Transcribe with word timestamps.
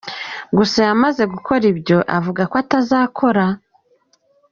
Gusa 0.57 0.77
yamaze 0.89 1.23
gukora 1.33 1.63
ibyo 1.73 1.97
avuga 2.17 2.41
ko 2.51 2.55
atazakora! 2.63 3.45